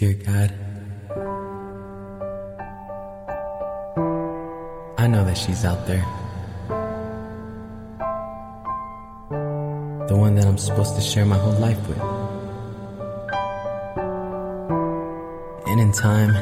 [0.00, 0.50] Dear God,
[4.96, 6.06] I know that she's out there.
[10.08, 12.00] The one that I'm supposed to share my whole life with.
[15.68, 16.32] And in time,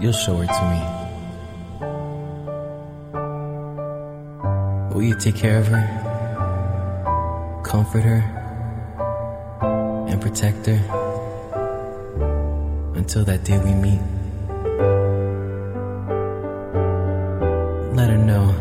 [0.00, 0.80] you'll show her to me.
[4.94, 5.84] Will you take care of her,
[7.64, 8.22] comfort her,
[10.08, 10.99] and protect her
[12.95, 13.99] until that day we meet?
[17.95, 18.53] Let her know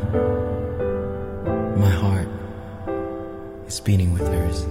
[1.76, 2.28] my heart
[3.66, 4.66] is beating with hers.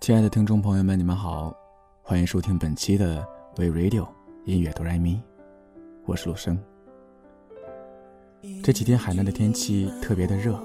[0.00, 1.54] 亲爱的听众朋友们，你们好，
[2.02, 3.24] 欢迎收听本期的
[3.56, 4.08] We Radio
[4.44, 5.22] 音乐哆来咪，
[6.04, 6.58] 我是陆生。
[8.63, 10.59] 这几天海南的天气特别的热，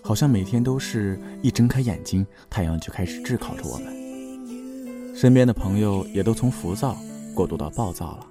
[0.00, 5.14] 好像每天都是一睁开眼睛，太阳就开始炙烤着我们。
[5.14, 6.96] 身边的朋友也都从浮躁
[7.34, 8.26] 过渡到暴躁了，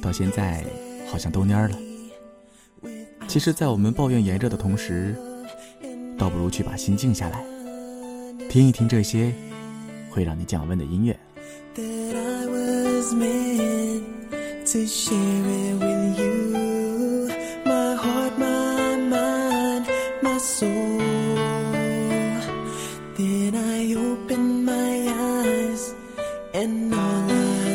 [0.00, 0.64] 到现在
[1.08, 1.78] 好像都蔫了。
[3.26, 5.16] 其实，在我们抱怨炎热的同时，
[6.16, 7.44] 倒不如去把心静下来。
[8.48, 9.32] 听一听这些
[10.10, 11.18] 会让你降温的音乐。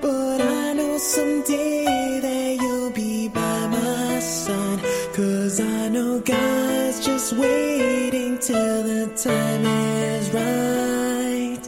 [0.00, 4.80] But I know someday that you'll be by my side.
[5.14, 11.60] Cause I know God's just waiting till the time is right.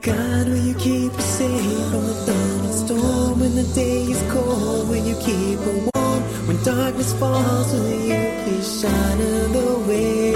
[0.00, 3.40] God, will you keep us safe from the thunder and storm?
[3.40, 6.22] When the day is cold, will you keep her warm?
[6.46, 8.05] When darkness falls, will
[8.46, 10.32] please shine her the way?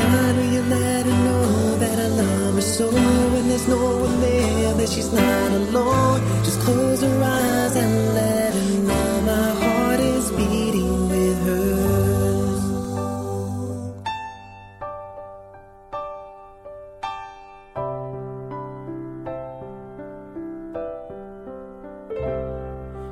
[0.00, 2.86] God, will you let her know that I love her so?
[3.34, 6.20] When there's no one there, that she's not alone.
[6.42, 8.33] Just close her eyes and let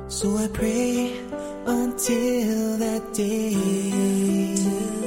[0.07, 1.17] So I pray
[1.65, 5.02] until that day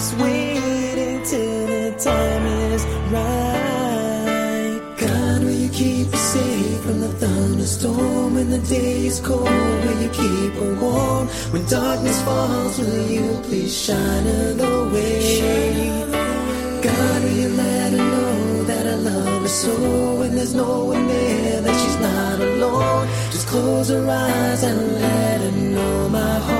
[0.00, 4.80] just waiting till the time is right.
[4.96, 8.34] God, will you keep us safe from the thunderstorm?
[8.34, 9.44] When the day is cold,
[9.84, 11.26] will you keep her warm?
[11.52, 15.20] When darkness falls, will you please shine her the way?
[16.80, 19.74] God, will you let her know that I love her so?
[20.20, 23.06] When there's no one there, that she's not alone.
[23.32, 26.59] Just close her eyes and let her know my heart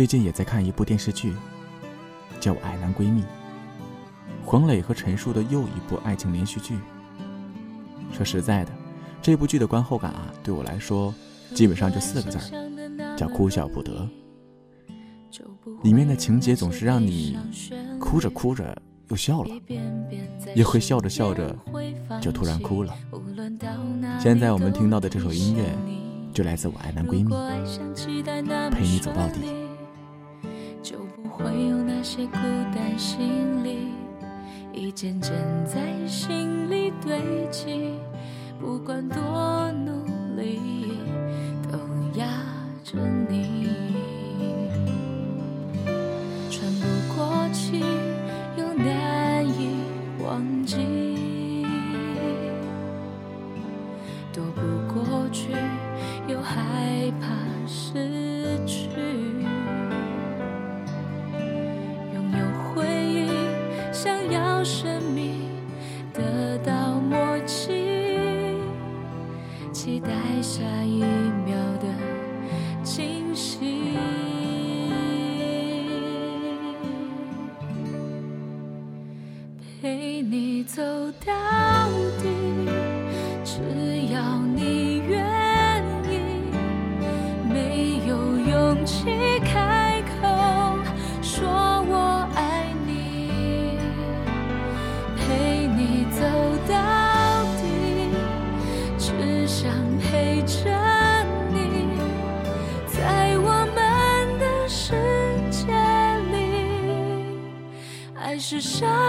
[0.00, 1.34] 最近也在看一部电视剧，
[2.40, 3.20] 叫《矮男闺蜜》，
[4.46, 6.78] 黄磊和陈数的又一部爱情连续剧。
[8.10, 8.72] 说实在的，
[9.20, 11.14] 这部剧的观后感啊，对我来说，
[11.54, 14.08] 基本上就四个字儿，叫哭笑不得。
[15.82, 17.36] 里面的情节总是让你
[17.98, 18.74] 哭着哭着
[19.08, 19.54] 又笑了，
[20.54, 21.54] 也会笑着笑着
[22.22, 22.94] 就突然哭了。
[24.18, 25.76] 现在我们听到的这首音乐，
[26.32, 27.34] 就来自我爱男闺蜜，
[28.70, 29.68] 陪你走到底。
[31.30, 32.36] 会有那些孤
[32.74, 33.92] 单心理，
[34.72, 35.32] 一件件
[35.64, 37.18] 在心里堆
[37.50, 37.94] 积。
[38.60, 40.04] 不管多努
[40.36, 40.92] 力，
[41.70, 41.78] 都
[42.18, 42.26] 压
[42.84, 42.98] 着
[43.28, 43.70] 你。
[46.50, 47.80] 喘不过气，
[48.58, 49.70] 又难以
[50.22, 50.76] 忘记，
[79.80, 80.82] 陪你走
[81.24, 81.32] 到
[82.22, 82.28] 底，
[83.42, 83.62] 只
[84.12, 86.20] 要你愿意。
[87.48, 89.06] 没有勇气
[89.42, 90.76] 开口
[91.22, 91.48] 说
[91.88, 93.30] 我爱你，
[95.16, 96.20] 陪你走
[96.68, 96.76] 到
[97.56, 97.62] 底。
[98.98, 100.68] 只想陪着
[101.54, 101.88] 你，
[102.86, 103.78] 在我们
[104.38, 104.92] 的世
[105.50, 105.72] 界
[106.30, 106.36] 里，
[108.14, 108.99] 爱是奢侈的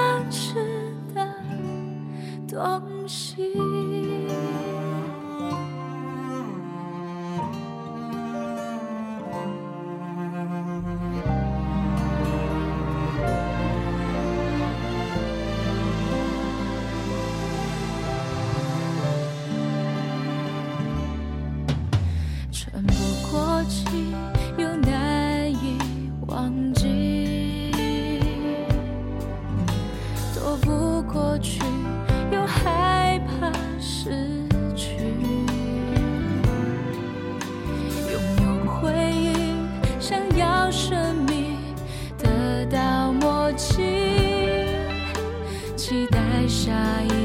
[2.62, 3.61] 东西。
[40.72, 41.58] 生命
[42.18, 43.84] 得到默契，
[45.76, 46.72] 期待下
[47.10, 47.21] 一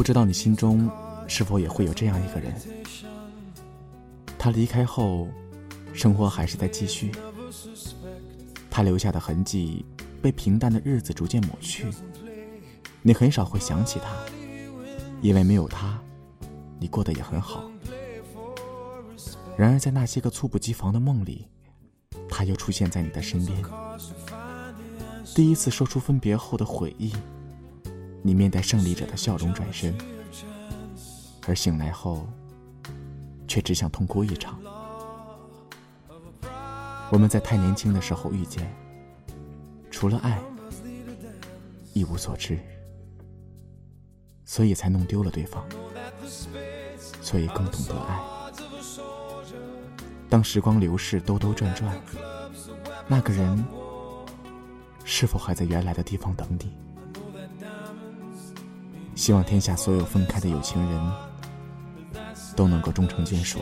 [0.00, 0.90] 不知道你心中
[1.28, 2.54] 是否也会有这样一个人？
[4.38, 5.28] 他离开后，
[5.92, 7.12] 生活还是在继续，
[8.70, 9.84] 他留下的痕迹
[10.22, 11.86] 被平淡的日子逐渐抹去，
[13.02, 14.06] 你很少会想起他，
[15.20, 16.00] 因为没有他，
[16.78, 17.70] 你过得也很好。
[19.54, 21.46] 然而在那些个猝不及防的梦里，
[22.26, 23.62] 他又出现在你的身边。
[25.34, 27.12] 第一次说出分别后的悔意，
[28.22, 29.96] 你面带胜利者的笑容转身，
[31.46, 32.28] 而醒来后，
[33.48, 34.60] 却只想痛哭一场。
[37.10, 38.72] 我们在太年轻的时候遇见，
[39.90, 40.40] 除了爱，
[41.92, 42.58] 一无所知，
[44.44, 45.64] 所以才弄丢了对方，
[47.20, 48.20] 所以更懂得爱。
[50.28, 52.00] 当时光流逝，兜兜转转，
[53.08, 53.64] 那个人
[55.04, 56.72] 是否还在原来的地方等你？
[59.20, 61.12] 希望天下所有分开的有情人
[62.56, 63.58] 都能够终成眷属。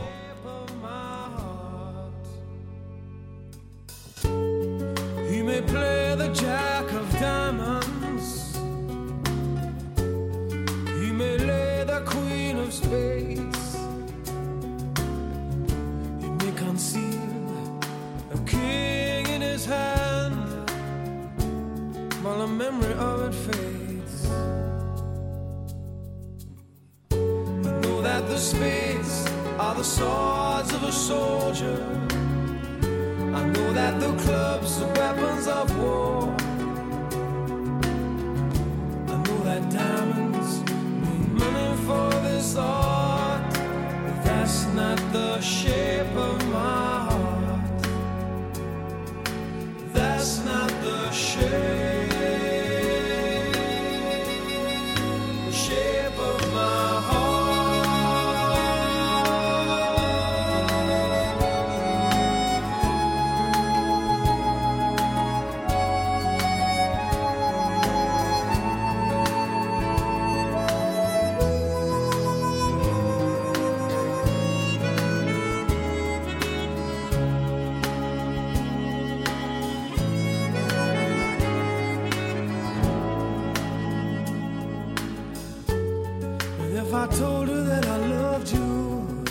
[87.39, 89.23] Told her that I loved you,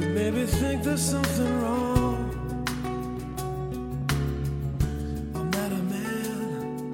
[0.00, 2.18] you maybe think there's something wrong.
[5.34, 6.92] I'm not a man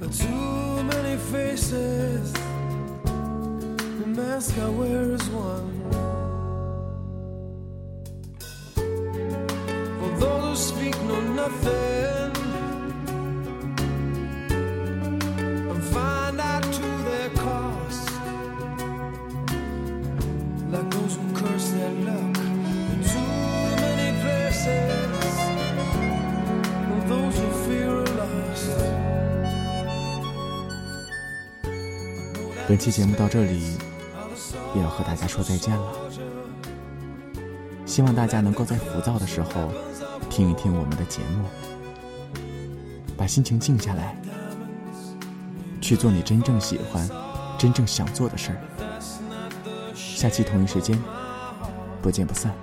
[0.00, 2.32] with too many faces.
[4.00, 5.01] The mask I wear
[32.72, 33.76] 本期节目到这里，
[34.74, 35.92] 也要和大家说再见了。
[37.84, 39.70] 希望大家能够在浮躁的时候
[40.30, 41.44] 听一听我们的节目，
[43.14, 44.16] 把心情静下来，
[45.82, 47.06] 去做你真正喜欢、
[47.58, 49.92] 真正想做的事儿。
[49.94, 50.98] 下期同一时间，
[52.00, 52.54] 不见不散。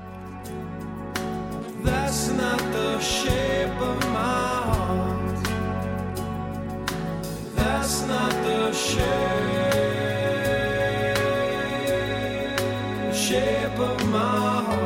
[13.29, 14.78] Shape, of my heart.